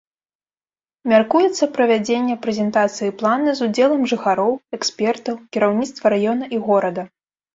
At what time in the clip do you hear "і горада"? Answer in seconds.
6.57-7.03